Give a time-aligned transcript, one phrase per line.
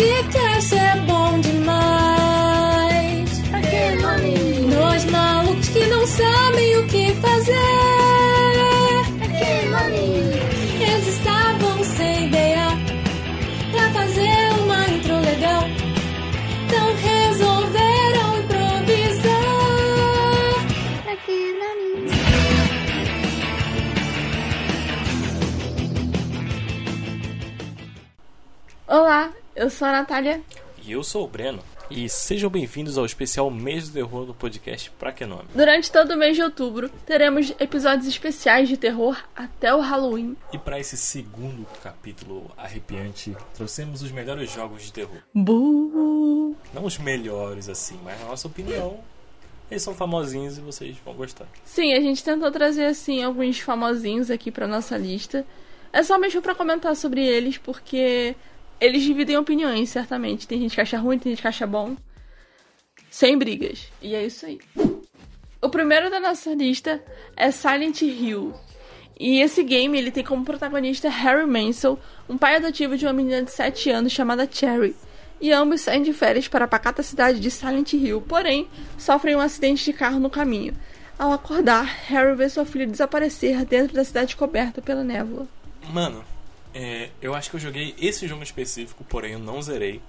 [0.00, 0.39] podcast
[29.60, 30.40] eu sou a Natália.
[30.82, 31.62] E eu sou o Breno.
[31.90, 35.50] E sejam bem-vindos ao especial Mês do Terror do podcast Pra Que Nome.
[35.54, 40.34] Durante todo o mês de outubro, teremos episódios especiais de terror até o Halloween.
[40.50, 45.18] E para esse segundo capítulo arrepiante, trouxemos os melhores jogos de terror.
[45.34, 46.56] Buuu!
[46.72, 48.98] Não os melhores assim, mas na nossa opinião,
[49.70, 51.46] eles são famosinhos e vocês vão gostar.
[51.66, 55.44] Sim, a gente tentou trazer assim alguns famosinhos aqui pra nossa lista.
[55.92, 58.34] É só mesmo pra comentar sobre eles, porque
[58.80, 60.48] eles dividem opiniões, certamente.
[60.48, 61.96] Tem gente que acha ruim, tem gente que acha bom.
[63.10, 63.88] Sem brigas.
[64.00, 64.58] E é isso aí.
[65.60, 67.02] O primeiro da nossa lista
[67.36, 68.54] é Silent Hill.
[69.18, 73.42] E esse game ele tem como protagonista Harry Mansell, um pai adotivo de uma menina
[73.42, 74.96] de 7 anos chamada Cherry.
[75.38, 79.40] E ambos saem de férias para a pacata cidade de Silent Hill, porém sofrem um
[79.40, 80.74] acidente de carro no caminho.
[81.18, 85.46] Ao acordar, Harry vê sua filha desaparecer dentro da cidade coberta pela névoa.
[85.92, 86.24] Mano,
[86.74, 90.00] é, eu acho que eu joguei esse jogo específico, porém eu não zerei.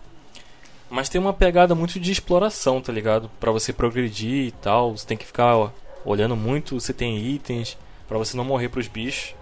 [0.89, 3.29] Mas tem uma pegada muito de exploração, tá ligado?
[3.39, 5.71] Pra você progredir e tal, você tem que ficar ó,
[6.03, 9.33] olhando muito, você tem itens pra você não morrer pros bichos.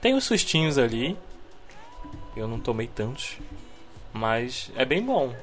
[0.00, 1.16] Tem os sustinhos ali.
[2.36, 3.36] Eu não tomei tantos,
[4.12, 5.34] mas é bem bom.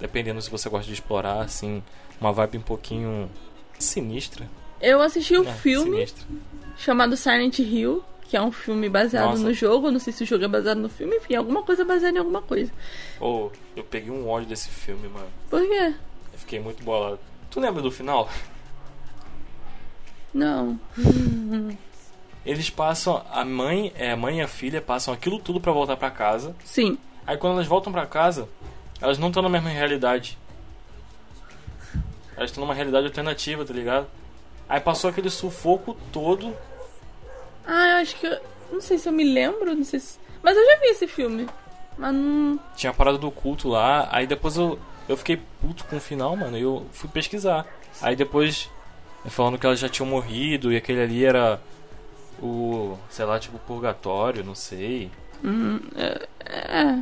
[0.00, 1.82] Dependendo se você gosta de explorar, assim,
[2.20, 3.30] uma vibe um pouquinho
[3.78, 4.48] sinistra.
[4.80, 6.24] Eu assisti o É, filme sinistra.
[6.76, 9.42] chamado Silent Hill, que é um filme baseado Nossa.
[9.42, 9.90] no jogo.
[9.90, 12.40] Não sei se o jogo é baseado no filme, enfim, alguma coisa baseada em alguma
[12.40, 12.72] coisa.
[13.20, 15.28] Oh, eu peguei um ódio desse filme, mano.
[15.50, 15.94] Por quê?
[16.32, 17.18] Eu fiquei muito bolado.
[17.50, 18.30] Tu lembra do final?
[20.32, 20.80] Não.
[22.46, 25.98] Eles passam, a mãe, é, a mãe e a filha passam aquilo tudo pra voltar
[25.98, 26.56] pra casa.
[26.64, 26.96] Sim.
[27.26, 28.48] Aí quando elas voltam pra casa,
[28.98, 30.38] elas não estão na mesma realidade.
[32.34, 34.06] Elas estão numa realidade alternativa, tá ligado?
[34.66, 36.56] Aí passou aquele sufoco todo.
[37.66, 38.26] Ah, eu acho que.
[38.26, 38.40] eu-
[38.72, 40.18] Não sei se eu me lembro, não sei se.
[40.42, 41.46] Mas eu já vi esse filme.
[41.98, 42.58] Mas não.
[42.74, 44.08] Tinha a parada do culto lá.
[44.10, 44.78] Aí depois eu,
[45.08, 46.56] eu fiquei puto com o final, mano.
[46.56, 47.66] E eu fui pesquisar.
[48.00, 48.70] Aí depois,
[49.26, 51.60] falando que elas já tinham morrido e aquele ali era
[52.42, 55.10] o, sei lá, tipo purgatório, não sei.
[56.46, 56.98] É.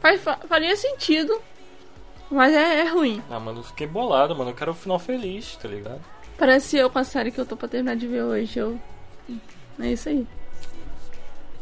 [0.00, 1.40] Faz, fa- faria sentido.
[2.30, 3.22] Mas é, é ruim.
[3.30, 4.50] Ah, mano, eu fiquei bolado, mano.
[4.50, 6.00] Eu quero o final feliz, tá ligado?
[6.38, 8.58] Parece eu com a série que eu tô pra terminar de ver hoje.
[8.58, 8.80] Eu...
[9.78, 10.26] É isso aí.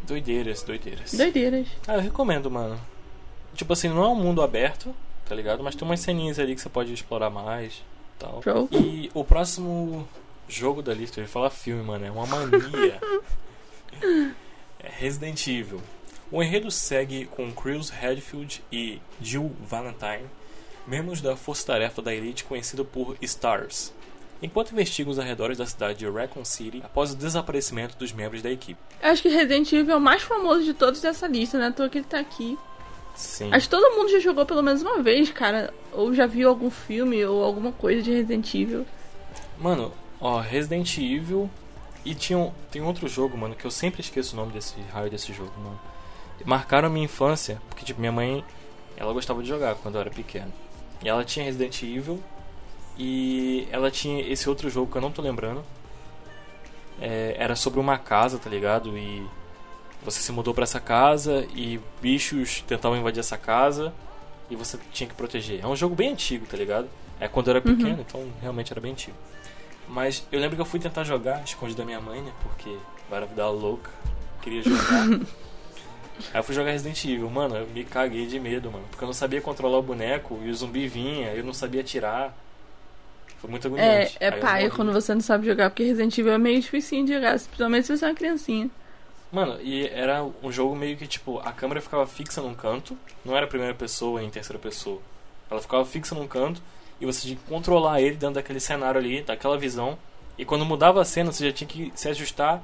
[0.03, 1.13] Doideiras, doideiras.
[1.13, 1.69] Doideiras.
[1.87, 2.81] Ah, eu recomendo, mano.
[3.55, 4.95] Tipo assim, não é um mundo aberto,
[5.29, 5.63] tá ligado?
[5.63, 7.83] Mas tem umas ceninhas ali que você pode explorar mais
[8.19, 8.43] tal.
[8.43, 8.69] Show.
[8.73, 10.09] E o próximo
[10.49, 13.01] jogo da lista, eu ia falar filme, mano, é uma mania.
[14.81, 15.81] é Resident Evil.
[16.31, 20.27] O enredo segue com Chris Redfield e Jill Valentine,
[20.87, 23.93] membros da força-tarefa da elite conhecida por STARS,
[24.43, 28.51] enquanto investigam os arredores da cidade de Raccoon City após o desaparecimento dos membros da
[28.51, 28.81] equipe.
[29.03, 31.71] Eu acho que Resident Evil é o mais famoso de todos dessa lista, né?
[31.71, 32.57] Toa que ele tá aqui.
[33.15, 33.51] Sim.
[33.53, 35.75] Acho que todo mundo já jogou pelo menos uma vez, cara.
[35.93, 38.87] Ou já viu algum filme ou alguma coisa de Resident Evil.
[39.59, 41.51] Mano, ó, Resident Evil.
[42.05, 45.11] E tinha um, tem outro jogo, mano, que eu sempre esqueço o nome desse raio
[45.11, 45.79] desse jogo, mano.
[46.45, 48.45] Marcaram a minha infância, porque, tipo, minha mãe,
[48.97, 50.53] ela gostava de jogar quando eu era pequeno.
[51.03, 52.23] E ela tinha Resident Evil.
[52.99, 55.65] E ela tinha esse outro jogo que eu não tô lembrando.
[57.01, 58.99] É, era sobre uma casa, tá ligado?
[58.99, 59.25] E
[60.03, 63.93] você se mudou pra essa casa e bichos tentavam invadir essa casa
[64.51, 65.61] e você tinha que proteger.
[65.63, 66.89] É um jogo bem antigo, tá ligado?
[67.21, 69.17] É quando eu era pequeno, então realmente era bem antigo.
[69.89, 72.33] Mas eu lembro que eu fui tentar jogar escondido da minha mãe, né?
[72.43, 72.77] Porque
[73.11, 73.91] era vida louca,
[74.43, 75.09] queria jogar.
[76.35, 78.85] Aí eu fui jogar Resident Evil, mano, eu me caguei de medo, mano.
[78.91, 82.37] Porque eu não sabia controlar o boneco e o zumbi vinha, eu não sabia atirar.
[83.41, 84.17] Foi muito É, agoniante.
[84.21, 84.77] é paia morri.
[84.77, 87.97] quando você não sabe jogar, porque Resident Evil é meio difícil de jogar, principalmente se
[87.97, 88.71] você é uma criancinha.
[89.31, 93.37] Mano, e era um jogo meio que tipo, a câmera ficava fixa num canto, não
[93.37, 95.01] era primeira pessoa nem terceira pessoa.
[95.51, 96.61] Ela ficava fixa num canto
[97.01, 99.99] e você tinha que controlar ele dentro daquele cenário ali, daquela visão.
[100.37, 102.63] E quando mudava a cena, você já tinha que se ajustar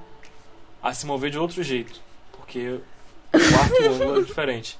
[0.82, 2.00] a se mover de outro jeito.
[2.32, 2.78] Porque
[3.32, 4.78] o ângulo era diferente.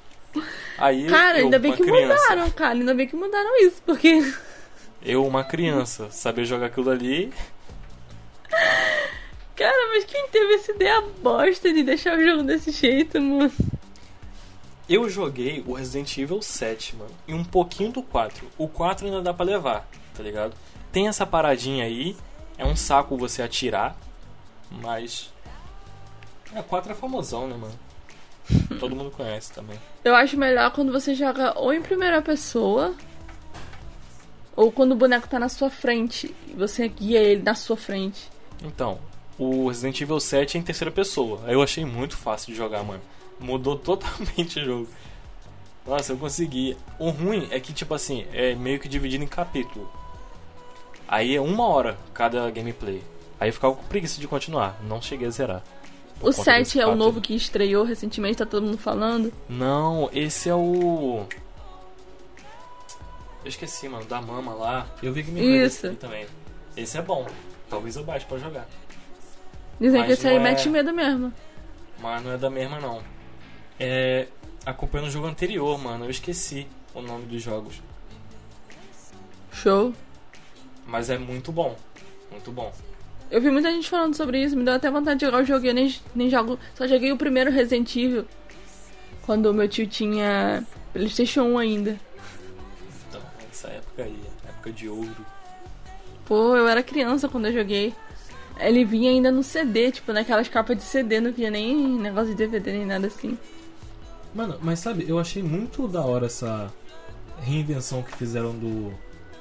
[0.78, 2.72] Aí Cara, eu, ainda bem que criança, mudaram, cara.
[2.74, 4.20] Ainda bem que mudaram isso, porque.
[5.04, 7.30] Eu, uma criança, saber jogar aquilo ali.
[9.54, 13.52] Cara, mas quem teve essa ideia bosta de deixar o jogo desse jeito, mano?
[14.88, 18.46] Eu joguei o Resident Evil 7, mano, e um pouquinho do 4.
[18.58, 20.54] O 4 ainda dá pra levar, tá ligado?
[20.90, 22.16] Tem essa paradinha aí,
[22.58, 23.96] é um saco você atirar,
[24.70, 25.32] mas.
[26.54, 27.78] É, 4 é famosão, né, mano?
[28.80, 29.78] Todo mundo conhece também.
[30.04, 32.94] Eu acho melhor quando você joga ou em primeira pessoa,
[34.56, 38.30] ou quando o boneco tá na sua frente e você guia ele na sua frente.
[38.62, 38.98] Então,
[39.38, 41.40] o Resident Evil 7 é em terceira pessoa.
[41.44, 43.02] Aí eu achei muito fácil de jogar, mano.
[43.40, 44.88] Mudou totalmente o jogo.
[45.86, 46.76] Nossa, eu consegui.
[46.98, 49.90] O ruim é que, tipo assim, é meio que dividido em capítulo.
[51.06, 53.02] Aí é uma hora cada gameplay.
[53.38, 54.80] Aí eu ficava com preguiça de continuar.
[54.88, 55.62] Não cheguei a zerar.
[56.20, 59.32] O conta 7 desse é o novo que estreou recentemente, tá todo mundo falando.
[59.48, 61.26] Não, esse é o.
[63.44, 64.86] Eu esqueci, mano, da mama lá.
[65.02, 65.86] Eu vi que me Isso.
[65.86, 66.26] aqui também.
[66.76, 67.26] Esse é bom.
[67.68, 68.66] Talvez eu baixe pra jogar.
[69.78, 71.32] Dizem Mas que esse aí é- mete medo mesmo.
[72.00, 73.02] Mas não é da mesma não.
[73.78, 74.26] É.
[74.64, 76.06] Acompanhando o jogo anterior, mano.
[76.06, 77.82] Eu esqueci o nome dos jogos.
[79.52, 79.92] Show.
[80.86, 81.76] Mas é muito bom.
[82.30, 82.72] Muito bom.
[83.30, 85.64] Eu vi muita gente falando sobre isso, me deu até vontade de jogar o jogo
[85.64, 86.58] e eu nem, nem jogo.
[86.74, 88.26] Só joguei o primeiro Resident Evil.
[89.22, 92.00] Quando o meu tio tinha Playstation 1 ainda.
[93.64, 95.26] Essa época aí, época de ouro.
[96.26, 97.94] Pô, eu era criança quando eu joguei.
[98.58, 102.34] Ele vinha ainda no CD, tipo, naquelas capas de CD, não vinha nem negócio de
[102.34, 103.38] DVD nem nada assim.
[104.34, 106.72] Mano, mas sabe, eu achei muito da hora essa
[107.40, 108.92] reinvenção que fizeram do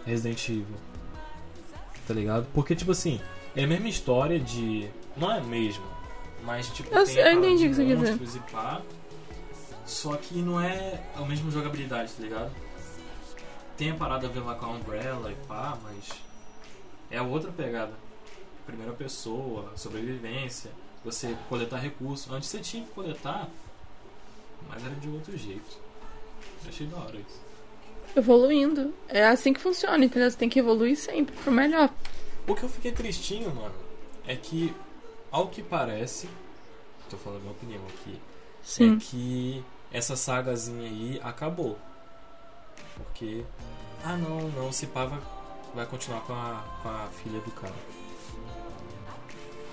[0.06, 0.66] Resident Evil.
[2.08, 2.48] Tá ligado?
[2.54, 3.20] Porque, tipo assim,
[3.56, 4.88] é a mesma história de.
[5.16, 5.86] Não é a mesma,
[6.44, 6.94] mas tipo.
[6.94, 8.42] Eu tem eu entendi de o que você quer dizer.
[8.52, 8.82] pá,
[9.86, 12.52] Só que não é a mesma jogabilidade, tá ligado?
[13.78, 16.10] Tem a parada a ver lá com a Umbrella e pá, mas.
[17.10, 17.94] É a outra pegada.
[18.66, 20.72] Primeira pessoa, sobrevivência,
[21.04, 22.32] você coletar recursos.
[22.32, 23.50] Antes você tinha que coletar,
[24.70, 25.78] mas era de outro jeito.
[26.68, 27.42] Achei da hora isso.
[28.16, 28.94] Evoluindo.
[29.10, 30.30] É assim que funciona, entendeu?
[30.30, 31.90] Você tem que evoluir sempre pro melhor.
[32.48, 33.76] O que eu fiquei tristinho, mano,
[34.28, 34.74] é que,
[35.32, 36.30] ao que parece,
[37.10, 38.20] tô falando a minha opinião aqui,
[38.62, 38.96] Sim.
[38.96, 41.78] é que essa sagazinha aí acabou.
[42.96, 43.44] Porque,
[44.04, 45.20] ah não, não, se pá vai,
[45.74, 47.74] vai continuar com a, com a filha do cara.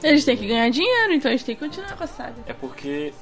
[0.02, 2.36] Eles têm que ganhar dinheiro, então eles têm que continuar com a saga.
[2.46, 3.12] É porque.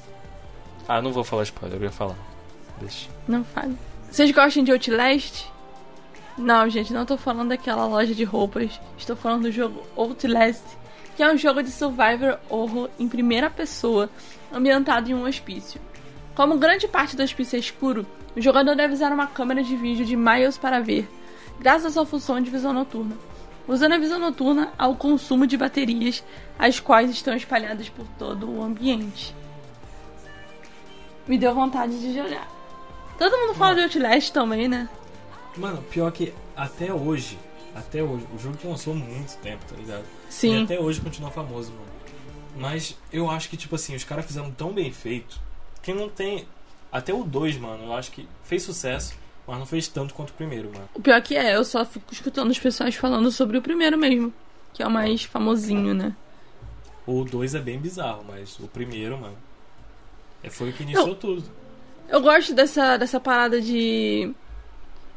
[0.87, 2.15] Ah, não vou falar spoiler, eu ia falar.
[2.79, 3.09] Deixa.
[3.27, 3.77] Não fale.
[4.09, 5.45] Vocês gostam de Outlast?
[6.37, 8.79] Não, gente, não tô falando daquela loja de roupas.
[8.97, 10.63] Estou falando do jogo Outlast,
[11.17, 14.09] que é um jogo de survivor horror em primeira pessoa,
[14.51, 15.81] ambientado em um hospício.
[16.33, 20.05] Como grande parte do hospício é escuro, o jogador deve usar uma câmera de vídeo
[20.05, 21.09] de miles para ver,
[21.59, 23.15] graças à sua função de visão noturna.
[23.67, 26.23] Usando a visão noturna ao consumo de baterias,
[26.57, 29.35] as quais estão espalhadas por todo o ambiente.
[31.27, 32.47] Me deu vontade de jogar.
[33.17, 34.89] Todo mundo fala de Outlast também, né?
[35.55, 37.37] Mano, pior que até hoje,
[37.75, 40.05] até hoje, o jogo que lançou há muito tempo, tá ligado?
[40.29, 40.63] E Sim.
[40.63, 41.85] até hoje continua famoso, mano.
[42.57, 45.39] Mas eu acho que, tipo assim, os caras fizeram tão bem feito
[45.81, 46.47] que não tem.
[46.91, 49.13] Até o 2, mano, eu acho que fez sucesso,
[49.47, 50.89] mas não fez tanto quanto o primeiro, mano.
[50.93, 54.33] O pior que é, eu só fico escutando as pessoas falando sobre o primeiro mesmo.
[54.73, 56.15] Que é o mais famosinho, né?
[57.05, 59.37] O 2 é bem bizarro, mas o primeiro, mano.
[60.43, 61.43] é- Foi o que iniciou Eu- tudo.
[62.07, 64.33] Eu gosto dessa, dessa parada de.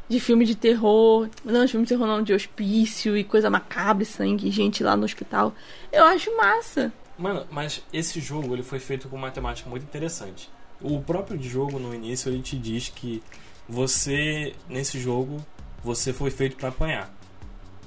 [0.09, 1.29] De filme de terror.
[1.45, 5.05] Não, de filme de terror não, de hospício e coisa macabra, sangue, gente lá no
[5.05, 5.55] hospital.
[5.91, 6.93] Eu acho massa.
[7.17, 10.51] Mano, mas esse jogo ele foi feito com uma temática muito interessante.
[10.83, 13.23] O próprio jogo no início ele te diz que
[13.69, 15.45] você nesse jogo
[15.83, 17.13] você foi feito pra apanhar.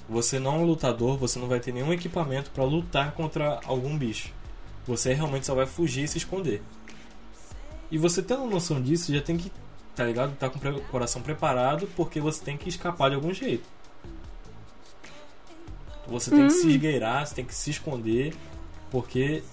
[0.07, 3.97] Você não é um lutador, você não vai ter nenhum equipamento pra lutar contra algum
[3.97, 4.31] bicho.
[4.85, 6.61] Você realmente só vai fugir e se esconder.
[7.89, 9.51] E você tendo noção disso, já tem que,
[9.95, 10.35] tá ligado?
[10.35, 13.63] Tá com o coração preparado porque você tem que escapar de algum jeito.
[16.07, 18.35] Você tem que se esgueirar, você tem que se esconder,
[18.91, 19.43] porque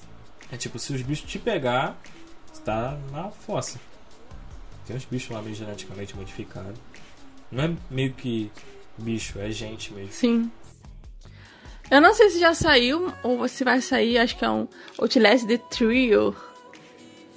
[0.51, 1.99] é tipo, se os bichos te pegar,
[2.65, 3.81] tá na fossa.
[4.87, 6.79] Tem uns bichos lá meio geneticamente modificados.
[7.51, 8.51] Não é meio que
[8.99, 10.13] bicho, é gente mesmo.
[10.13, 10.51] Sim.
[11.91, 14.67] Eu não sei se já saiu ou se vai sair, acho que é um
[14.99, 16.35] Outlast The Trio.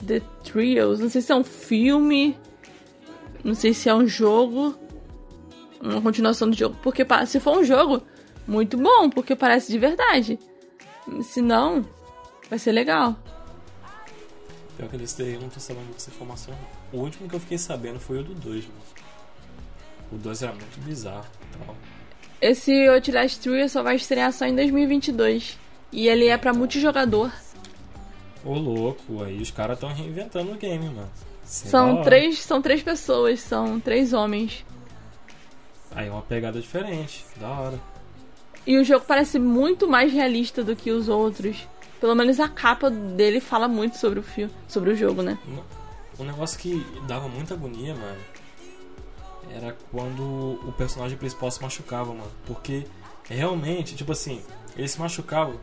[0.06, 1.00] The Trios.
[1.00, 2.38] Não sei se é um filme.
[3.44, 4.76] Não sei se é um jogo.
[5.82, 6.78] Uma continuação do jogo.
[6.82, 8.02] Porque se for um jogo,
[8.48, 10.40] muito bom, porque parece de verdade.
[11.22, 11.86] Se não,
[12.50, 13.16] vai ser legal.
[14.78, 16.54] Pior que desse daí eu não tô sabendo dessa informação.
[16.54, 17.00] não.
[17.00, 18.80] O último que eu fiquei sabendo foi o do 2, mano.
[20.12, 21.76] O 2 era muito bizarro e tal.
[22.42, 25.58] Esse Outlast Trio só vai estrear só em 2022.
[25.92, 27.32] E ele é pra multijogador.
[28.44, 31.10] Ô louco, aí os caras tão reinventando o game, mano.
[31.46, 34.66] São três, são três pessoas, são três homens.
[35.92, 37.26] Aí é uma pegada diferente.
[37.40, 37.80] Da hora.
[38.68, 41.68] E o jogo parece muito mais realista do que os outros.
[42.00, 45.38] Pelo menos a capa dele fala muito sobre o filme, sobre o jogo, né?
[46.20, 48.18] Um negócio que dava muita agonia, mano,
[49.50, 50.22] era quando
[50.68, 52.32] o personagem principal se machucava, mano.
[52.46, 52.86] Porque
[53.24, 54.42] realmente, tipo assim,
[54.78, 55.54] ele se machucava,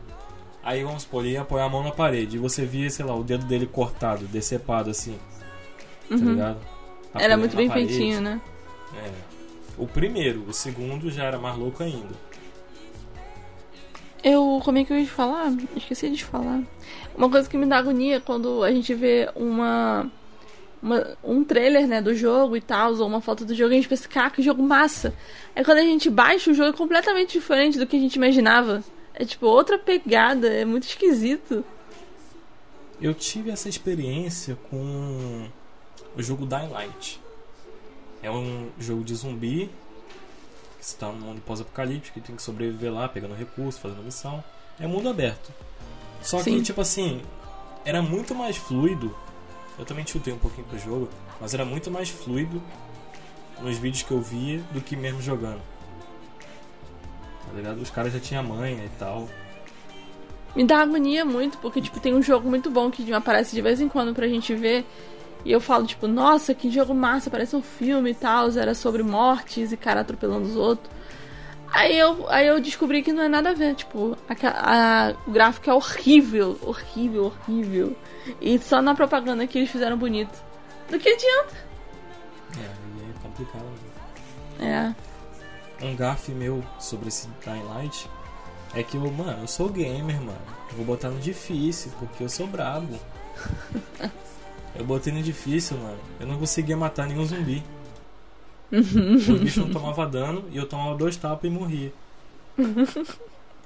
[0.63, 3.15] aí vamos supor, ele ia apoiar a mão na parede e você via, sei lá,
[3.15, 5.17] o dedo dele cortado, decepado assim,
[6.09, 6.57] tá ligado?
[6.57, 6.61] Uhum.
[7.15, 7.87] Era Apoiando muito na bem parede.
[7.93, 8.41] feitinho, né?
[8.95, 9.11] É.
[9.77, 12.13] O primeiro, o segundo já era mais louco ainda.
[14.63, 15.51] Como é que eu ia falar?
[15.75, 16.61] Esqueci de falar.
[17.17, 20.09] Uma coisa que me dá agonia é quando a gente vê uma.
[20.81, 23.77] uma- um trailer, né, do jogo e tal, ou uma foto do jogo, e a
[23.77, 25.13] gente pensa, cara, que jogo massa.
[25.55, 28.83] Aí quando a gente baixa, o jogo é completamente diferente do que a gente imaginava.
[29.13, 31.63] É tipo outra pegada, é muito esquisito.
[33.01, 35.47] Eu tive essa experiência com
[36.17, 37.21] o jogo Dying Light.
[38.21, 39.69] É um jogo de zumbi
[40.85, 44.43] está num mundo pós-apocalíptico que tem que sobreviver lá, pegando recursos, fazendo missão.
[44.79, 45.51] É mundo aberto.
[46.21, 46.61] Só que, Sim.
[46.61, 47.21] tipo assim,
[47.85, 49.15] era muito mais fluido.
[49.77, 51.09] Eu também chutei um pouquinho do jogo,
[51.39, 52.61] mas era muito mais fluido
[53.61, 55.61] nos vídeos que eu via do que mesmo jogando.
[57.45, 57.81] Tá ligado?
[57.81, 59.27] Os caras já tinham manha e tal.
[60.55, 63.81] Me dá agonia muito, porque, tipo, tem um jogo muito bom que aparece de vez
[63.81, 64.85] em quando pra gente ver.
[65.45, 68.49] E eu falo, tipo, nossa, que jogo massa, parece um filme e tal.
[68.51, 70.89] Era sobre mortes e cara atropelando os outros.
[71.71, 75.31] Aí eu, aí eu descobri que não é nada a ver, tipo, a, a- o
[75.31, 77.95] gráfico é horrível, horrível, horrível.
[78.39, 80.33] E só na propaganda que eles fizeram bonito.
[80.89, 81.55] Do que adianta?
[82.57, 83.63] É, aí é complicado.
[84.59, 84.95] né?
[85.81, 85.85] É.
[85.85, 88.07] um gafe meu sobre esse Dying Light
[88.75, 90.37] é que eu, mano, eu sou gamer, mano.
[90.69, 92.99] Eu vou botar no difícil, porque eu sou brabo.
[94.75, 95.99] eu botei no difícil, mano.
[96.19, 97.63] Eu não conseguia matar nenhum zumbi.
[98.71, 101.93] Os bichos não tomavam dano e eu tomava dois tapas e morria.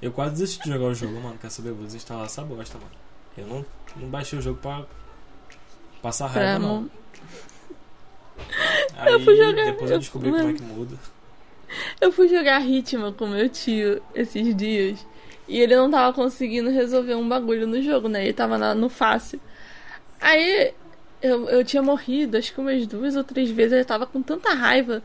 [0.00, 1.36] Eu quase desisti de jogar o jogo, mano.
[1.40, 1.70] Quer saber?
[1.70, 2.90] Eu vou desinstalar essa bosta, mano.
[3.36, 4.84] Eu não, não baixei o jogo pra
[6.00, 6.88] passar raiva, não.
[8.96, 10.96] Aí Eu fui jogar- depois eu eu- descobri como é que muda.
[12.00, 15.04] Eu fui jogar Ritmo com meu tio esses dias.
[15.48, 18.22] E ele não tava conseguindo resolver um bagulho no jogo, né?
[18.22, 19.40] Ele tava na- no fácil.
[20.20, 20.72] Aí
[21.20, 23.72] eu, eu tinha morrido, acho que umas duas ou três vezes.
[23.78, 25.02] Eu tava com tanta raiva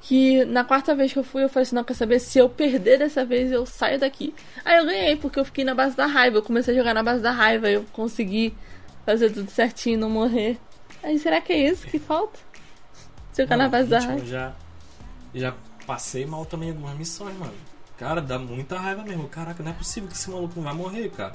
[0.00, 2.20] que na quarta vez que eu fui, eu falei assim: não, quer saber?
[2.20, 4.34] Se eu perder dessa vez, eu saio daqui.
[4.64, 6.36] Aí eu ganhei, porque eu fiquei na base da raiva.
[6.36, 7.68] Eu comecei a jogar na base da raiva.
[7.68, 8.54] Eu consegui
[9.04, 10.58] fazer tudo certinho, não morrer.
[11.02, 12.38] Aí será que é isso que falta?
[13.36, 14.24] Jogar na Mano, base da raiva.
[14.24, 14.54] Já,
[15.34, 15.54] já
[15.86, 17.54] passei mal também algumas missões, mano.
[17.98, 19.28] Cara, dá muita raiva mesmo.
[19.28, 21.34] Caraca, não é possível que esse maluco não vai morrer, cara.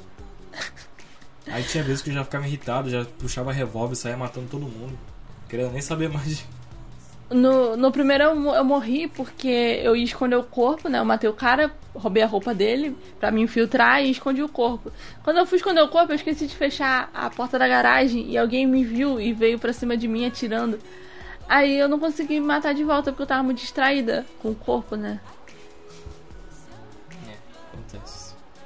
[1.48, 4.98] Aí tinha vezes que eu já ficava irritado, já puxava revólver saía matando todo mundo.
[5.50, 6.46] Queria nem saber mais de.
[7.30, 11.00] No, no primeiro eu, eu morri porque eu ia esconder o corpo, né?
[11.00, 14.92] Eu matei o cara, roubei a roupa dele pra me infiltrar e escondi o corpo.
[15.24, 18.38] Quando eu fui esconder o corpo, eu esqueci de fechar a porta da garagem e
[18.38, 20.78] alguém me viu e veio pra cima de mim atirando.
[21.48, 24.56] Aí eu não consegui me matar de volta porque eu tava muito distraída com o
[24.56, 25.20] corpo, né?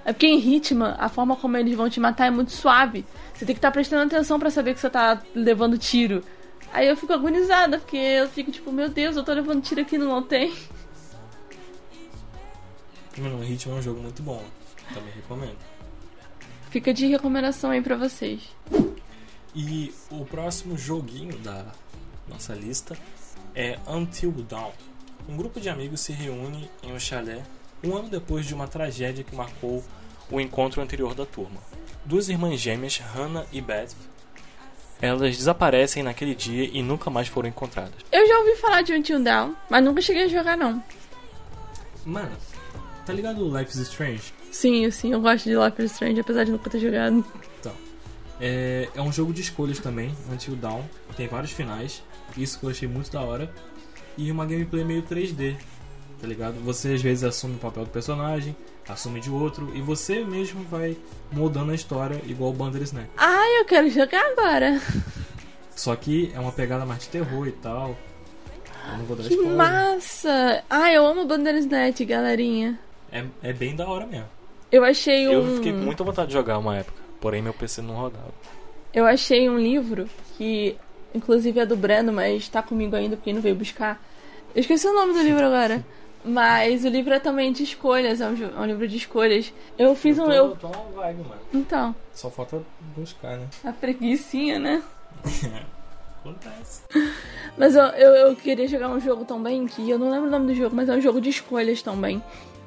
[0.05, 3.03] É porque em Hitman, a forma como eles vão te matar é muito suave.
[3.33, 6.23] Você tem que estar prestando atenção pra saber que você tá levando tiro.
[6.71, 9.97] Aí eu fico agonizada, porque eu fico tipo, meu Deus, eu tô levando tiro aqui
[9.97, 10.53] não tem.
[13.17, 14.43] Mano, o Ritmo é um jogo muito bom.
[14.93, 15.57] Também recomendo.
[16.69, 18.41] Fica de recomendação aí pra vocês.
[19.55, 21.65] E o próximo joguinho da
[22.27, 22.95] nossa lista
[23.55, 24.71] é Until Dawn.
[25.27, 27.41] Um grupo de amigos se reúne em um chalé
[27.87, 29.83] um ano depois de uma tragédia que marcou
[30.29, 31.61] o encontro anterior da turma.
[32.03, 33.89] Duas irmãs gêmeas, Hannah e Beth,
[35.01, 37.93] elas desaparecem naquele dia e nunca mais foram encontradas.
[38.11, 40.81] Eu já ouvi falar de Until Down, mas nunca cheguei a jogar não.
[42.05, 42.35] Mano,
[43.05, 44.33] tá ligado o Life is Strange?
[44.51, 47.25] Sim, sim, eu gosto de Life is Strange, apesar de nunca ter jogado.
[48.39, 50.83] É, é um jogo de escolhas também, Until Dawn.
[51.15, 52.03] Tem vários finais,
[52.37, 53.51] isso que eu achei muito da hora.
[54.17, 55.57] E uma gameplay meio 3D,
[56.19, 56.55] tá ligado?
[56.63, 58.55] Você às vezes assume o papel do personagem,
[58.87, 60.97] assume de outro, e você mesmo vai
[61.31, 63.09] moldando a história igual o Bandersnatch.
[63.17, 64.81] Ai, eu quero jogar agora.
[65.75, 67.95] Só que é uma pegada mais de terror e tal.
[68.91, 69.55] Eu não vou dar Que spoiler.
[69.57, 70.63] massa!
[70.69, 72.79] Ai, eu amo Bandersnatch, galerinha.
[73.11, 74.27] É, é bem da hora mesmo.
[74.71, 75.31] Eu achei um...
[75.31, 78.33] Eu fiquei com muita vontade de jogar uma época, porém meu PC não rodava.
[78.93, 80.07] Eu achei um livro
[80.37, 80.77] que,
[81.13, 84.01] inclusive, é do Breno, mas tá comigo ainda porque não veio buscar.
[84.53, 85.83] Eu esqueci o nome do livro agora.
[86.25, 89.53] Mas o livro é também de escolhas, é um, é um livro de escolhas.
[89.77, 90.31] Eu fiz um.
[90.31, 90.55] Eu...
[90.55, 91.41] tô na vibe, mano.
[91.53, 92.61] Então, Só falta
[92.95, 93.47] buscar, né?
[93.63, 94.81] a preguicinha, né?
[96.19, 96.81] Acontece.
[97.55, 100.47] Mas eu, eu, eu queria jogar um jogo também, que eu não lembro o nome
[100.47, 102.23] do jogo, mas é um jogo de escolhas também.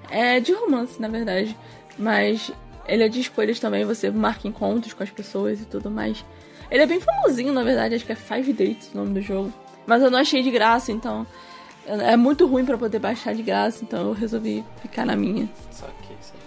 [0.09, 1.57] É de romance, na verdade.
[1.99, 2.53] Mas
[2.87, 6.25] ele é de escolhas também, você marca encontros com as pessoas e tudo mais.
[6.71, 9.53] Ele é bem famosinho, na verdade, acho que é Five Dates o nome do jogo.
[9.87, 11.27] Mas eu não achei de graça, então.
[11.88, 15.49] É muito ruim pra poder baixar de graça, então eu resolvi ficar na minha.
[15.71, 16.40] Saquei, saquei.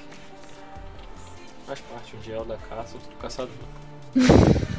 [1.65, 3.49] Faz parte, um dia é o da caça, do caçador.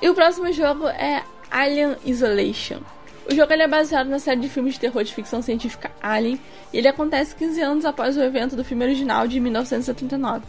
[0.00, 2.80] E o próximo jogo é Alien Isolation.
[3.30, 6.38] O jogo é baseado na série de filmes de terror de ficção científica Alien,
[6.72, 10.44] e ele acontece 15 anos após o evento do filme original de 1979.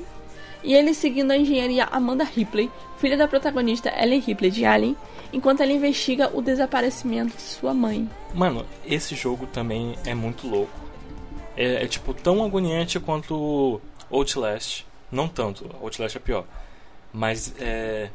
[0.63, 4.97] E ele seguindo a engenharia Amanda Ripley, filha da protagonista Ellen Ripley de Alien,
[5.31, 8.09] enquanto ela investiga o desaparecimento de sua mãe.
[8.33, 10.71] Mano, esse jogo também é muito louco.
[11.55, 13.81] É, é tipo tão agoniante quanto
[14.11, 14.85] Outlast.
[15.11, 16.45] Não tanto, Outlast é pior.
[17.13, 18.09] Mas é,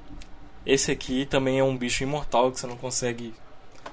[0.65, 3.35] esse aqui também é um bicho imortal que você não consegue.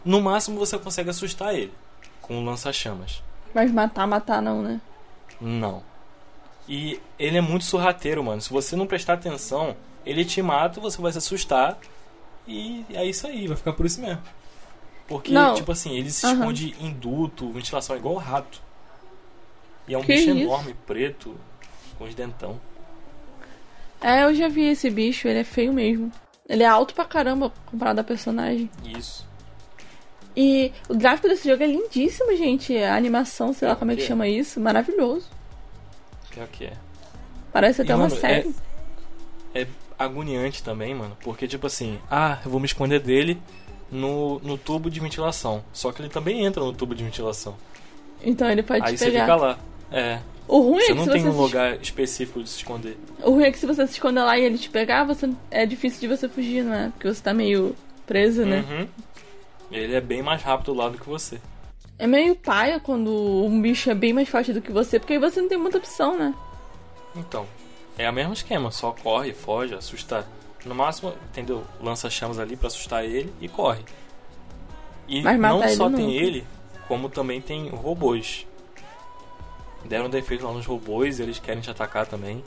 [0.05, 1.73] No máximo você consegue assustar ele
[2.21, 3.23] com um lança-chamas.
[3.53, 4.79] Mas matar, matar não, né?
[5.41, 5.81] Não.
[6.67, 8.39] E ele é muito sorrateiro, mano.
[8.39, 11.77] Se você não prestar atenção, ele te mata, você vai se assustar.
[12.49, 14.21] E é isso aí, vai ficar por isso mesmo.
[15.07, 15.53] Porque, Não.
[15.55, 16.35] tipo assim, ele se Aham.
[16.39, 18.61] esconde em duto, ventilação, igual o rato.
[19.87, 20.39] E é um Que bicho isso?
[20.39, 21.35] enorme, preto,
[21.97, 22.59] com os dentão.
[24.01, 26.11] É, eu já vi esse bicho, ele é feio mesmo.
[26.47, 28.69] Ele é alto pra caramba comparado a personagem.
[28.83, 29.27] Isso.
[30.35, 32.75] E o gráfico desse jogo é lindíssimo, gente.
[32.77, 34.07] A animação, sei lá como é que Que é?
[34.07, 35.27] chama isso, maravilhoso.
[36.29, 36.73] Pior que é.
[37.51, 38.55] Parece até E, uma mano, série.
[39.53, 39.67] É
[39.99, 41.15] agoniante também, mano.
[41.21, 43.37] Porque, tipo assim, ah, eu vou me esconder dele
[43.91, 45.63] no, no tubo de ventilação.
[45.73, 47.55] Só que ele também entra no tubo de ventilação.
[48.23, 49.21] Então ele pode Aí te você pegar.
[49.21, 49.59] fica lá.
[49.91, 50.19] É.
[50.47, 52.57] O ruim Você é que não se tem você um se lugar específico de se
[52.57, 52.97] esconder.
[53.21, 55.65] O ruim é que se você se esconder lá e ele te pegar, você é
[55.65, 56.89] difícil de você fugir, não é?
[56.89, 57.75] Porque você tá meio
[58.07, 58.65] preso, né?
[58.67, 58.87] Uhum.
[59.71, 61.39] Ele é bem mais rápido lá do que você.
[61.99, 65.19] É meio paia quando um bicho é bem mais forte do que você, porque aí
[65.19, 66.33] você não tem muita opção, né?
[67.15, 67.45] Então,
[67.99, 70.25] é o mesmo esquema, só corre, foge, assusta.
[70.65, 71.63] No máximo, entendeu?
[71.81, 73.83] Lança chamas ali pra assustar ele e corre.
[75.07, 76.45] E Mas não só tem ele,
[76.87, 78.45] como também tem robôs.
[79.85, 82.43] Deram defeito lá nos robôs, eles querem te atacar também.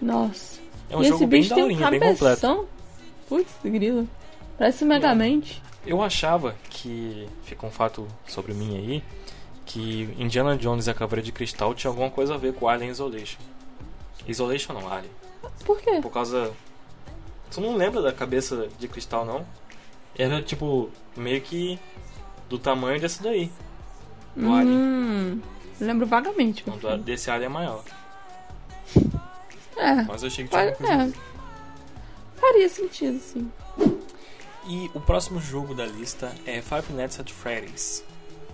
[0.00, 0.60] Nossa.
[0.90, 2.68] É um e jogo esse bem tem um daorinha, bem completo.
[3.28, 4.08] Putz, grilo.
[4.58, 5.62] Parece Megamente.
[5.86, 9.02] Eu achava que, fica um fato sobre mim aí,
[9.66, 12.90] que Indiana Jones e a Caveira de Cristal tinha alguma coisa a ver com Alien
[12.90, 13.38] Isolation.
[14.26, 15.10] Isolation não, Alien.
[15.64, 16.00] Por quê?
[16.00, 16.52] Por causa.
[17.50, 19.46] Você não lembra da cabeça de cristal, não?
[20.16, 21.78] Era tipo, meio que
[22.48, 23.50] do tamanho desse daí.
[24.34, 24.76] Do Alien.
[24.76, 25.40] Hum,
[25.80, 26.64] eu lembro vagamente.
[26.66, 27.84] Não, do- desse Alien é maior.
[29.76, 31.12] É, Mas eu achei que tinha a é.
[32.36, 33.50] Faria sentido, sim.
[34.66, 38.04] E o próximo jogo da lista é Five Nights at Freddy's.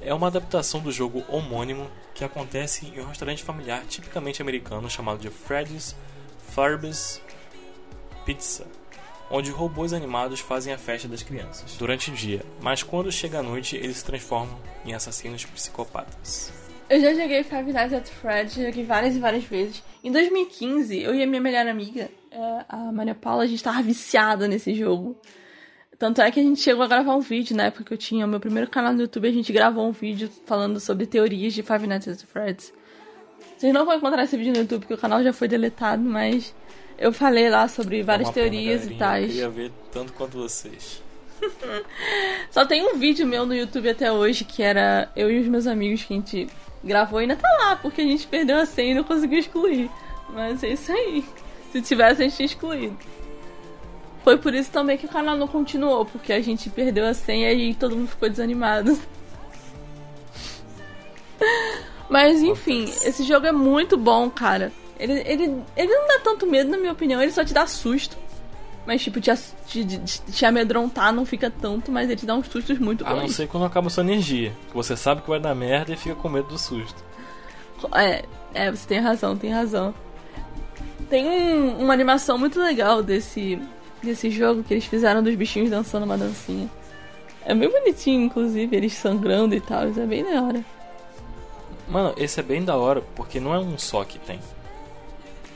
[0.00, 1.88] É uma adaptação do jogo homônimo
[2.20, 5.96] que acontece em um restaurante familiar tipicamente americano chamado de Freddy's
[6.50, 7.18] Furby's
[8.26, 8.66] Pizza,
[9.30, 13.42] onde robôs animados fazem a festa das crianças durante o dia, mas quando chega a
[13.42, 16.52] noite eles se transformam em assassinos psicopatas.
[16.90, 19.82] Eu já joguei Five Nights at Freddy's, joguei várias e várias vezes.
[20.04, 23.80] Em 2015, eu e a minha melhor amiga, é, a Maria Paula, a gente tava
[23.80, 25.16] viciada nesse jogo.
[26.00, 28.24] Tanto é que a gente chegou a gravar um vídeo, na época que eu tinha
[28.24, 31.62] o meu primeiro canal no YouTube, a gente gravou um vídeo falando sobre teorias de
[31.62, 32.72] Five Nights at Freddy's.
[33.58, 36.54] Vocês não vão encontrar esse vídeo no YouTube, porque o canal já foi deletado, mas
[36.96, 39.24] eu falei lá sobre várias É uma pena, teorias e tais.
[39.24, 41.02] Eu queria ver tanto quanto vocês.
[42.50, 45.66] Só tem um vídeo meu no YouTube até hoje que era eu e os meus
[45.66, 46.48] amigos que a gente
[46.82, 49.90] gravou e ainda tá lá, porque a gente perdeu a senha e não conseguiu excluir.
[50.30, 51.22] Mas é isso aí.
[51.70, 52.96] Se tivesse, a gente tinha excluído.
[54.22, 57.52] Foi por isso também que o canal não continuou, porque a gente perdeu a senha
[57.52, 58.98] e todo mundo ficou desanimado.
[62.08, 64.72] Mas enfim, esse jogo é muito bom, cara.
[64.98, 68.16] Ele, ele, ele não dá tanto medo, na minha opinião, ele só te dá susto.
[68.86, 69.30] Mas, tipo, te,
[69.66, 73.20] te, te, amedrontar não fica tanto, mas ele te dá uns sustos muito A não
[73.22, 73.34] bons.
[73.34, 76.28] ser quando acaba sua energia, que você sabe que vai dar merda e fica com
[76.28, 77.02] medo do susto.
[77.94, 79.94] É, é, você tem razão, tem razão.
[81.08, 83.60] Tem um- uma animação muito legal desse,
[84.02, 86.68] desse jogo que eles fizeram dos bichinhos dançando uma dancinha.
[87.44, 90.64] É bem bonitinho, inclusive, eles sangrando e tal, isso é bem da hora.
[91.88, 94.38] Mano, esse é bem da hora, porque não é um só que tem.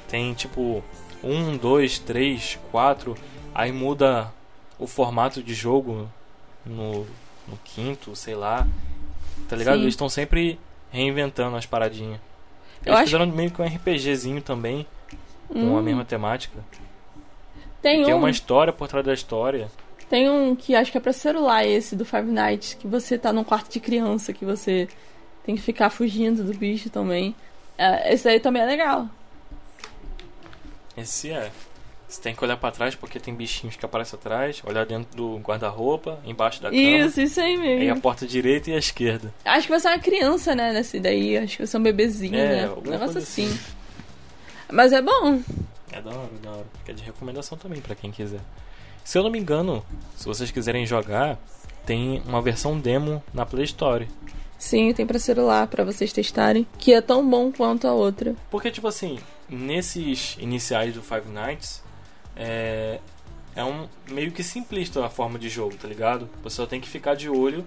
[0.08, 0.82] Tem tipo
[1.22, 3.16] um, dois, três, quatro,
[3.54, 4.32] aí muda
[4.78, 6.08] o formato de jogo
[6.64, 7.00] no,
[7.46, 8.66] no quinto, sei lá.
[9.48, 9.76] Tá ligado?
[9.76, 9.82] Sim.
[9.82, 10.58] Eles estão sempre
[10.90, 12.18] reinventando as paradinhas.
[12.84, 14.86] Eu Eles acho- fizeram meio que um RPGzinho também,
[15.48, 16.58] com a Hum, mesma temática.
[17.84, 18.18] Tem Tem um.
[18.18, 19.70] uma história por trás da história.
[20.08, 23.32] Tem um que acho que é pra celular esse do Five Nights, que você tá
[23.32, 24.88] num quarto de criança, que você
[25.44, 27.34] tem que ficar fugindo do bicho também.
[27.76, 29.06] É, esse aí também é legal.
[30.96, 31.50] Esse é.
[32.08, 35.36] Você tem que olhar pra trás porque tem bichinhos que aparecem atrás, olhar dentro do
[35.38, 36.80] guarda-roupa, embaixo da cama.
[36.80, 38.00] Isso, isso aí Aí a mesmo.
[38.00, 39.34] porta direita e a esquerda.
[39.44, 41.36] Acho que você é uma criança, né, nesse daí.
[41.36, 42.70] Acho que você é um bebezinho, É, né?
[42.70, 43.46] Um negócio assim.
[43.46, 43.58] assim.
[44.70, 45.40] Mas é bom.
[45.94, 46.66] É da hora, da hora.
[46.78, 48.40] Fica de recomendação também pra quem quiser.
[49.04, 49.84] Se eu não me engano,
[50.16, 51.38] se vocês quiserem jogar,
[51.86, 54.08] tem uma versão demo na Play Store.
[54.58, 56.66] Sim, tem pra celular, pra vocês testarem.
[56.78, 58.34] Que é tão bom quanto a outra.
[58.50, 61.80] Porque, tipo assim, nesses iniciais do Five Nights,
[62.34, 62.98] é,
[63.54, 66.28] é um meio que simplista a forma de jogo, tá ligado?
[66.42, 67.64] Você só tem que ficar de olho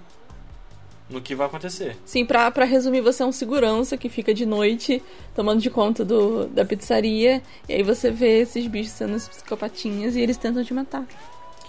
[1.10, 1.96] no que vai acontecer.
[2.06, 5.02] Sim, pra, pra resumir, você é um segurança que fica de noite
[5.36, 7.42] tomando de conta do, da pizzaria.
[7.70, 11.06] E aí você vê esses bichos sendo psicopatinhas e eles tentam te matar.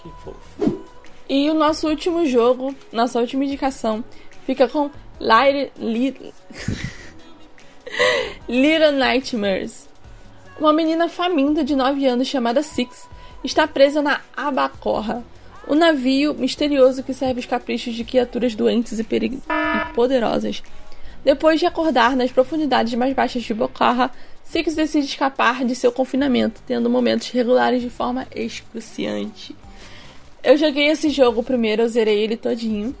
[0.01, 0.83] Que fofo.
[1.29, 4.03] E o nosso último jogo, nossa última indicação,
[4.45, 6.33] fica com Light, Li-
[8.47, 9.87] Little Nightmares.
[10.59, 13.07] Uma menina faminta de 9 anos chamada Six
[13.43, 15.23] está presa na Abacorra,
[15.69, 20.63] o navio misterioso que serve os caprichos de criaturas doentes e, e poderosas.
[21.23, 24.11] Depois de acordar nas profundidades mais baixas de Bocarra,
[24.43, 29.55] Six decide escapar de seu confinamento, tendo momentos regulares de forma excruciante.
[30.43, 32.95] Eu joguei esse jogo primeiro, eu zerei ele todinho.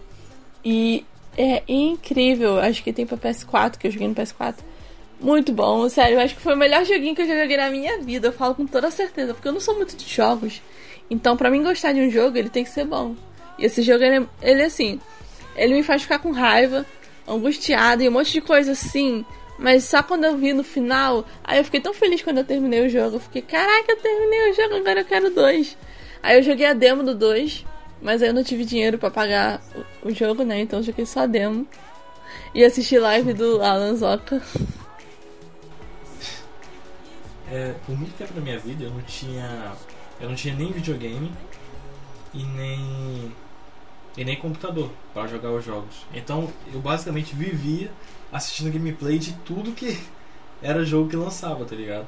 [0.63, 1.03] E
[1.35, 2.59] é incrível.
[2.59, 4.57] Acho que tem pra PS4, que eu joguei no PS4.
[5.19, 6.19] Muito bom, sério.
[6.19, 8.27] Acho que foi o melhor joguinho que eu já joguei na minha vida.
[8.27, 10.61] Eu falo com toda certeza, porque eu não sou muito de jogos.
[11.09, 13.15] Então, pra mim gostar de um jogo, ele tem que ser bom.
[13.57, 14.99] E esse jogo, ele, é- ele é assim.
[15.55, 16.85] Ele me faz ficar com raiva,
[17.27, 19.25] angustiado e um monte de coisa assim.
[19.57, 22.85] Mas só quando eu vi no final, aí eu fiquei tão feliz quando eu terminei
[22.85, 23.17] o jogo.
[23.17, 25.75] Eu fiquei, caraca, eu terminei o jogo, agora eu quero dois.
[26.23, 27.65] Aí eu joguei a demo do 2,
[28.01, 29.61] mas aí eu não tive dinheiro pra pagar
[30.03, 30.61] o, o jogo, né?
[30.61, 31.67] Então eu joguei só a demo.
[32.53, 34.41] E assisti live do Alan Zoka.
[37.51, 39.73] É, por muito tempo da minha vida eu não tinha.
[40.19, 41.31] Eu não tinha nem videogame
[42.33, 43.31] e nem.
[44.17, 46.05] e nem computador para jogar os jogos.
[46.13, 47.91] Então eu basicamente vivia
[48.31, 49.99] assistindo gameplay de tudo que
[50.61, 52.07] era jogo que lançava, tá ligado?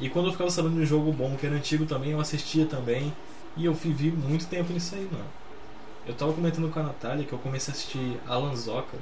[0.00, 2.66] E quando eu ficava sabendo de um jogo bom que era antigo também, eu assistia
[2.66, 3.12] também.
[3.56, 5.26] E eu vivi muito tempo nisso aí, mano.
[6.06, 8.96] Eu tava comentando com a Natália que eu comecei a assistir Alan Zoka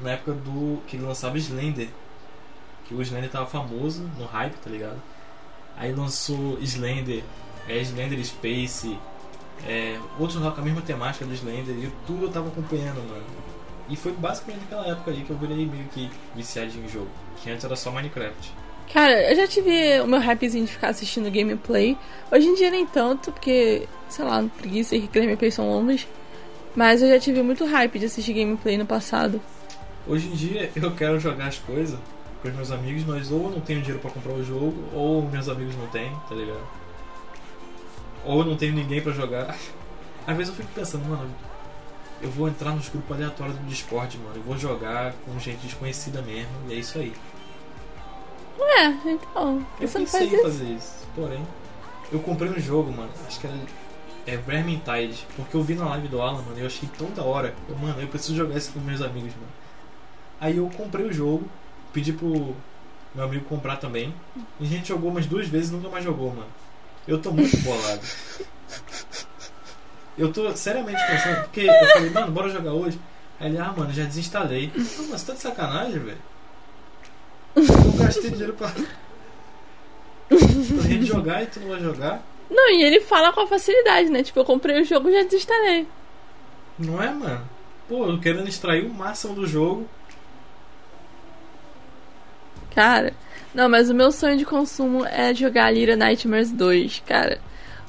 [0.00, 0.80] na época do.
[0.86, 1.88] que ele lançava Slender.
[2.86, 5.00] Que o Slender tava famoso no hype, tá ligado?
[5.76, 7.22] Aí lançou Slender,
[7.68, 8.96] é, Slender Space,
[9.66, 13.24] é, outros com a mesma temática do Slender, e tudo eu tava acompanhando, mano.
[13.88, 17.08] E foi basicamente naquela época aí que eu virei meio que viciadinho em jogo.
[17.42, 18.52] Que antes era só Minecraft.
[18.92, 21.96] Cara, eu já tive o meu hypezinho de ficar assistindo gameplay.
[22.30, 26.06] Hoje em dia nem tanto, porque, sei lá, preguiça e gameplays são longas.
[26.74, 29.40] Mas eu já tive muito hype de assistir gameplay no passado.
[30.06, 31.98] Hoje em dia eu quero jogar as coisas
[32.44, 35.22] com os meus amigos, mas ou eu não tenho dinheiro pra comprar o jogo, ou
[35.22, 36.66] meus amigos não têm, tá ligado?
[38.24, 39.56] Ou eu não tenho ninguém pra jogar.
[40.26, 41.30] Às vezes eu fico pensando, mano,
[42.20, 46.22] eu vou entrar nos grupos aleatórios do Discord, mano, eu vou jogar com gente desconhecida
[46.22, 47.12] mesmo, e é isso aí.
[48.60, 49.66] É, então.
[49.80, 50.42] Eu Você não pensei faz em isso?
[50.42, 51.46] fazer isso, porém,
[52.12, 53.56] eu comprei um jogo, mano, acho que era
[54.26, 57.54] é Vermintide, porque eu vi na live do Alan, mano, eu achei tão da hora.
[57.68, 59.52] Eu, mano, eu preciso jogar isso com meus amigos, mano.
[60.40, 61.46] Aí eu comprei o jogo,
[61.94, 62.54] pedi pro
[63.14, 64.12] meu amigo comprar também,
[64.58, 66.48] e a gente jogou umas duas vezes e nunca mais jogou, mano.
[67.06, 68.00] Eu tô muito bolado.
[70.18, 72.98] Eu tô seriamente pensando, porque eu falei, mano, bora jogar hoje.
[73.38, 74.72] Aí ele, ah, mano, já desinstalei.
[74.74, 76.18] Ah, mas você tá de sacanagem, velho?
[77.56, 78.70] Eu gastei dinheiro pra.
[80.28, 82.22] pra gente jogar e tu não vai jogar?
[82.50, 84.22] Não, e ele fala com a facilidade, né?
[84.22, 85.86] Tipo, eu comprei o jogo e já desinstalei.
[86.78, 87.48] Não é, mano?
[87.88, 89.88] Pô, eu querendo extrair o máximo do jogo.
[92.74, 93.12] Cara,
[93.54, 97.38] não, mas o meu sonho de consumo é jogar Little Nightmares 2, cara.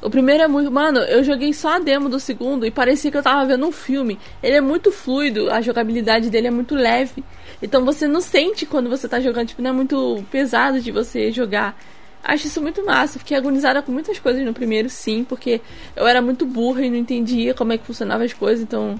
[0.02, 0.71] O primeiro é muito.
[0.71, 3.71] Mano, eu joguei só a demo do segundo e parecia que eu tava vendo um
[3.71, 4.19] filme.
[4.43, 7.24] Ele é muito fluido, a jogabilidade dele é muito leve.
[7.62, 11.32] Então você não sente quando você tá jogando, tipo, não é muito pesado de você
[11.32, 11.76] jogar.
[12.24, 13.17] Acho isso muito massa.
[13.17, 15.62] Fiquei agonizada com muitas coisas no primeiro, sim, porque
[15.95, 19.00] eu era muito burra e não entendia como é que funcionavam as coisas, então.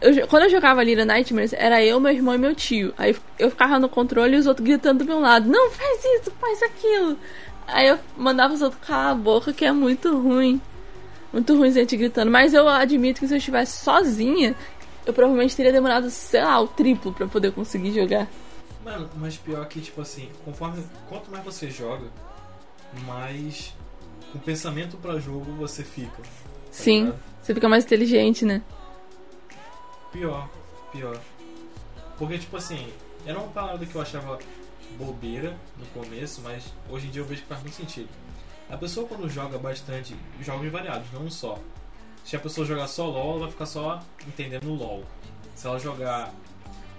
[0.00, 2.94] Eu quando eu jogava Little Nightmares, era eu, meu irmão e meu tio.
[2.96, 6.30] Aí eu ficava no controle e os outros gritando do meu lado: Não, faz isso,
[6.40, 7.18] faz aquilo.
[7.66, 10.60] Aí eu mandava os outros calar a boca, que é muito ruim.
[11.32, 12.30] Muito ruim gente gritando.
[12.30, 14.56] Mas eu admito que se eu estivesse sozinha,
[15.06, 18.26] eu provavelmente teria demorado, sei lá, o triplo pra poder conseguir jogar.
[18.84, 20.82] Mano, mas pior que, tipo assim, conforme.
[21.08, 22.06] Quanto mais você joga,
[23.06, 23.74] mais
[24.32, 26.22] com pensamento pra jogo você fica.
[26.70, 27.04] Sim.
[27.04, 27.20] ligado?
[27.42, 28.62] Você fica mais inteligente, né?
[30.12, 30.48] Pior,
[30.92, 31.20] pior.
[32.18, 32.92] Porque, tipo assim,
[33.24, 34.38] era uma parada que eu achava
[34.96, 38.08] bobeira no começo, mas hoje em dia eu vejo que faz muito sentido.
[38.68, 41.58] A pessoa quando joga bastante, jogos variados, não um só.
[42.24, 45.04] Se a pessoa jogar só LOL, ela vai ficar só entendendo LOL.
[45.54, 46.32] Se ela jogar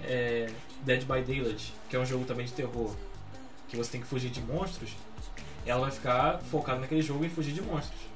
[0.04, 0.52] é,
[0.84, 2.94] Dead by Daylight, que é um jogo também de terror,
[3.70, 4.92] que você tem que fugir de monstros,
[5.66, 8.11] ela vai ficar focada naquele jogo e fugir de monstros.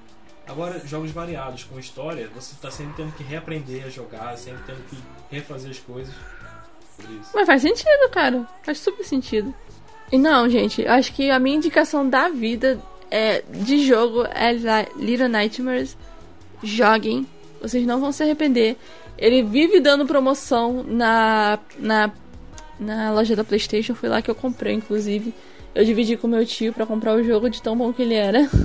[0.48, 4.84] Agora, jogos variados com história, você está sempre tendo que reaprender a jogar, sempre tendo
[4.90, 4.98] que
[5.32, 6.14] refazer as coisas.
[7.34, 8.48] Mas faz sentido, cara.
[8.64, 9.54] Faz super sentido.
[10.12, 12.80] E não, gente, acho que a minha indicação da vida
[13.10, 15.98] é de jogo é Li- Little Nightmares.
[16.64, 17.28] Joguem.
[17.62, 18.78] Vocês não vão se arrepender.
[19.18, 22.12] Ele vive dando promoção na, na,
[22.80, 23.96] na loja da Playstation.
[23.96, 25.34] Foi lá que eu comprei, inclusive.
[25.74, 28.48] Eu dividi com meu tio pra comprar o jogo de tão bom que ele era.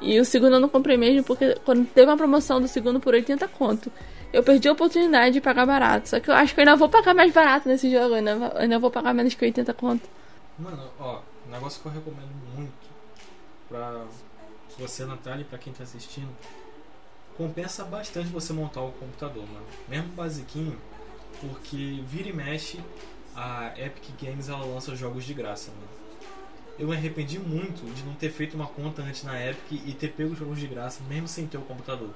[0.00, 3.14] E o segundo eu não comprei mesmo, porque quando teve uma promoção do segundo por
[3.14, 3.92] 80 conto,
[4.32, 6.08] eu perdi a oportunidade de pagar barato.
[6.08, 8.52] Só que eu acho que eu ainda vou pagar mais barato nesse jogo, eu ainda,
[8.58, 10.08] ainda vou pagar menos que 80 conto.
[10.58, 12.72] Mano, ó, um negócio que eu recomendo muito
[13.68, 14.04] pra
[14.78, 16.30] você, Natália, e pra quem tá assistindo,
[17.36, 19.66] compensa bastante você montar o computador, mano.
[19.88, 20.78] Mesmo basiquinho,
[21.40, 22.80] porque vira e mexe,
[23.34, 25.99] a Epic Games ela lança jogos de graça, mano.
[26.80, 30.08] Eu me arrependi muito de não ter feito uma conta antes na Epic e ter
[30.08, 32.08] pego os jogos de graça, mesmo sem ter o computador.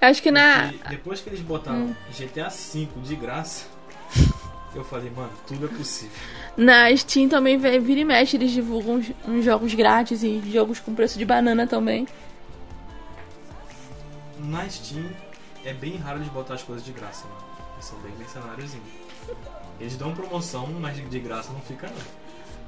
[0.00, 0.72] Eu acho que na.
[0.72, 3.66] Porque depois que eles botaram GTA V de graça,
[4.74, 6.16] eu falei, mano, tudo é possível.
[6.56, 10.94] Na Steam também vira e mexe, eles divulgam uns, uns jogos grátis e jogos com
[10.94, 12.08] preço de banana também.
[14.38, 15.04] Na Steam
[15.62, 17.44] é bem raro de botar as coisas de graça, mano.
[17.74, 18.88] Eles são bem mercenáriozinhos.
[19.78, 22.23] Eles dão promoção, mas de graça não fica não.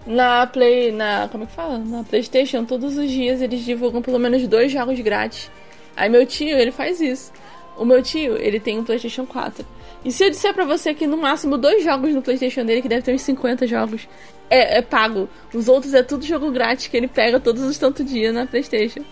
[0.07, 0.93] Na Play.
[0.93, 1.29] Na.
[1.29, 1.79] Como é que fala?
[1.79, 5.51] Na Playstation, todos os dias eles divulgam pelo menos dois jogos grátis.
[5.97, 7.33] Aí meu tio, ele faz isso.
[7.77, 9.67] O meu tio, ele tem um Playstation 4.
[10.05, 12.89] E se eu disser pra você que no máximo dois jogos no Playstation dele, que
[12.89, 14.09] deve ter uns 50 jogos,
[14.49, 15.29] é, é pago.
[15.53, 19.03] Os outros é tudo jogo grátis que ele pega todos os tanto dia na Playstation.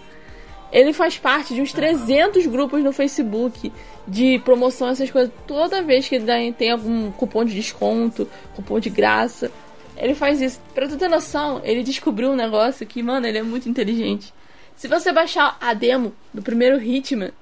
[0.71, 3.73] Ele faz parte de uns 300 grupos no Facebook
[4.07, 5.33] de promoção, essas coisas.
[5.47, 9.51] Toda vez que ele tem algum cupom de desconto, cupom de graça,
[9.97, 10.61] ele faz isso.
[10.75, 14.33] Pra tu ter noção, ele descobriu um negócio que, mano, ele é muito inteligente.
[14.77, 17.33] Se você baixar a demo do primeiro Hitman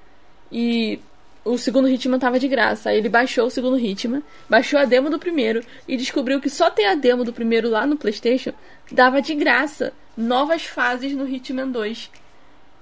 [0.51, 0.99] e
[1.43, 5.09] o segundo Hitman tava de graça, aí ele baixou o segundo Hitman, baixou a demo
[5.09, 8.53] do primeiro e descobriu que só tem a demo do primeiro lá no PlayStation,
[8.91, 12.09] dava de graça novas fases no Hitman 2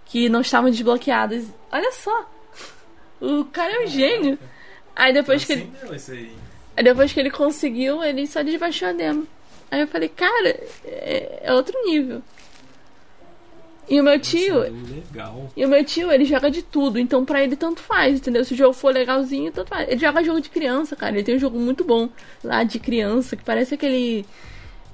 [0.06, 1.46] que não estavam desbloqueadas.
[1.72, 2.30] Olha só.
[3.22, 4.38] O cara é um gênio.
[4.94, 6.32] Aí depois que ele Assim aí.
[6.76, 9.26] Aí depois que ele conseguiu, ele só desbaixou a demo.
[9.72, 10.50] Aí eu falei, cara,
[10.86, 12.22] é, é outro nível.
[13.90, 15.52] E o meu tio, deu legal.
[15.56, 18.46] e o meu tio, ele joga de tudo, então pra ele tanto faz, entendeu?
[18.46, 19.90] Se o jogo for legalzinho, tanto faz.
[19.90, 21.14] Ele joga jogo de criança, cara.
[21.16, 22.08] Ele tem um jogo muito bom
[22.44, 24.26] lá de criança, que parece aquele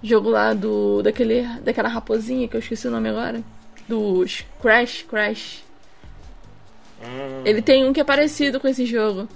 [0.02, 3.44] jogo lá do daquele daquela raposinha que eu esqueci o nome agora,
[3.88, 4.24] do
[4.62, 5.64] Crash, Crash.
[7.02, 9.28] Hum, Ele tem um que é parecido com esse jogo.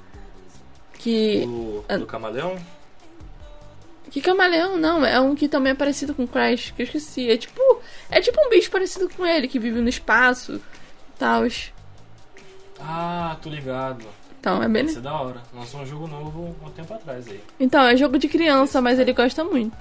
[0.98, 2.56] Que do, do camaleão?
[4.12, 7.30] Que camaleão, não, é um que também é parecido com Crash, que eu esqueci.
[7.30, 7.62] É tipo.
[8.10, 11.44] É tipo um bicho parecido com ele, que vive no espaço e tal.
[12.78, 14.06] Ah, tô ligado.
[14.38, 14.86] Então, é bem.
[14.86, 15.42] Isso é da hora.
[15.54, 17.42] Lançou um jogo novo um tempo atrás aí.
[17.58, 19.78] Então, é jogo de criança, mas ele gosta muito.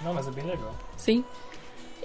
[0.00, 0.74] Não, mas é bem legal.
[0.96, 1.22] Sim.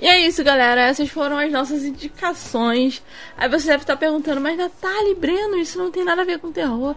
[0.01, 0.81] E é isso, galera.
[0.81, 3.01] Essas foram as nossas indicações.
[3.37, 6.39] Aí você deve estar perguntando, mas Natália e Breno, isso não tem nada a ver
[6.39, 6.95] com terror.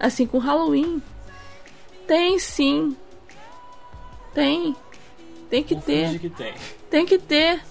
[0.00, 1.00] Assim, com Halloween.
[2.08, 2.96] Tem sim.
[4.34, 4.74] Tem.
[5.48, 6.18] Tem que ter.
[6.18, 6.54] que tem.
[6.90, 7.62] Tem que ter.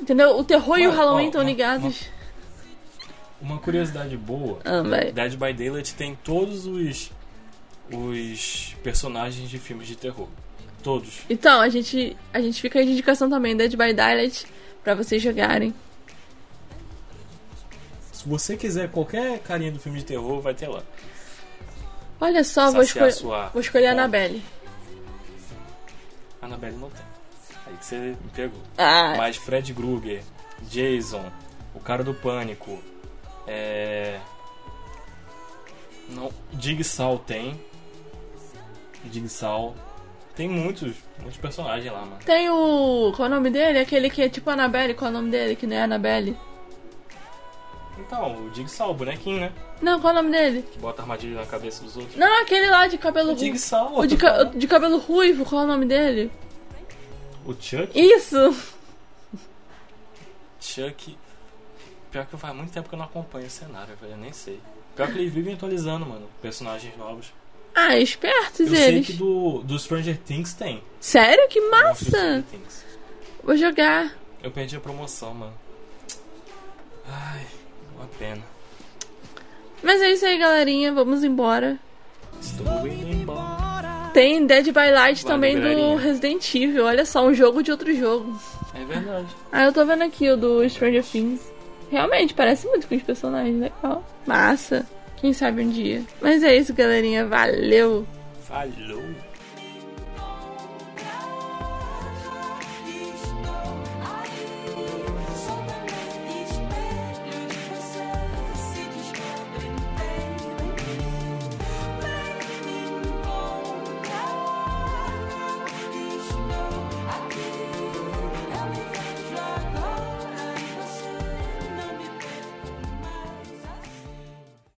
[0.00, 0.38] Entendeu?
[0.38, 2.08] O terror e o Mas, Halloween ó, estão uma- ligados.
[3.40, 4.60] Uma curiosidade boa.
[4.64, 5.10] Ah, vai.
[5.12, 7.10] Dead by Daylight tem todos os
[7.92, 10.28] os personagens de filmes de terror.
[10.82, 11.20] Todos.
[11.28, 14.46] Então, a gente, a gente fica aí de indicação também, Dead by Daylight,
[14.82, 15.74] pra vocês jogarem.
[18.12, 20.82] Se você quiser qualquer carinha do filme de terror, vai ter lá.
[22.20, 24.00] Olha só, vou, escolher sua vou escolher a fome.
[24.00, 24.42] Annabelle.
[26.40, 27.04] Annabelle não tem.
[27.66, 28.60] Aí que você me pegou.
[28.76, 30.22] Ah, Mas Fred Krueger,
[30.62, 31.24] Jason,
[31.74, 32.78] o cara do pânico,
[33.46, 34.18] é.
[36.08, 37.60] Não, Jigsaw tem.
[39.10, 39.74] Jigsaw.
[40.36, 42.18] Tem muitos, muitos personagens lá, mano.
[42.24, 43.12] tem o.
[43.14, 43.78] Qual é o nome dele?
[43.78, 45.54] Aquele que é tipo Annabelle, qual é o nome dele?
[45.56, 46.36] Que não é Annabelle.
[47.98, 49.52] Então, o Jigsaw, o bonequinho, né?
[49.80, 50.62] Não, qual é o nome dele?
[50.70, 52.16] Que bota armadilha na cabeça dos outros.
[52.16, 53.40] Não, aquele lá de cabelo ruivo.
[53.44, 56.30] Jigsaw, O de, ca- de cabelo ruivo, qual é o nome dele?
[57.46, 58.56] o Chuck, Isso!
[60.60, 61.16] Chuck.
[62.10, 64.12] Pior que faz muito tempo que eu não acompanho o cenário, velho.
[64.12, 64.60] Eu nem sei.
[64.96, 66.28] Pior que eles vivem atualizando, mano.
[66.40, 67.32] Personagens novos.
[67.74, 69.06] Ah, espertos Eu sei eles.
[69.06, 70.82] que do, do Stranger Things tem.
[71.00, 71.48] Sério?
[71.48, 72.44] Que massa!
[73.42, 74.16] Vou jogar.
[74.42, 75.54] Eu perdi a promoção, mano.
[77.06, 77.44] Ai,
[78.04, 78.42] uma pena.
[79.82, 80.92] Mas é isso aí, galerinha.
[80.92, 81.78] Vamos embora.
[82.40, 84.10] Estou indo embora.
[84.12, 85.96] Tem Dead by Light Valeu, também do.
[85.96, 86.84] Resident Evil.
[86.84, 88.38] Olha só, um jogo de outro jogo.
[88.74, 89.26] É verdade.
[89.50, 91.40] Ah, eu tô vendo aqui o do Stranger Things.
[91.90, 93.60] Realmente, parece muito com os personagens.
[93.60, 94.04] Legal.
[94.26, 94.86] Massa.
[95.16, 96.02] Quem sabe um dia.
[96.20, 97.26] Mas é isso, galerinha.
[97.26, 98.06] Valeu!
[98.42, 99.02] Falou.